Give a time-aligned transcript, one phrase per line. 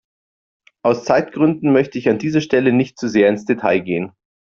[0.81, 4.13] Aus Zeitgründen möchte ich an dieser Stelle nicht zu sehr ins Detail gehen.